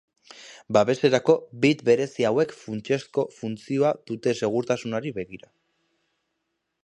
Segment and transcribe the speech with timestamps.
[0.77, 5.53] Babeserako bit berezi hauek funtsezko funtzioa dute segurtasunari begira.